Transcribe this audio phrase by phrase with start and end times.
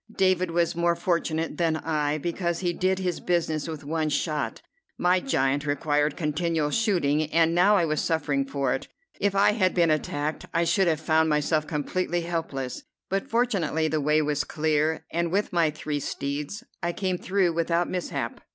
[0.17, 4.59] David was more fortunate than I, because he did his business with one shot:
[4.97, 8.87] my giant required continual shooting, and now I was suffering for it.
[9.19, 14.01] If I had been attacked, I should have found myself completely helpless; but fortunately the
[14.01, 18.41] way was clear, and with my three steeds I came through without mishap.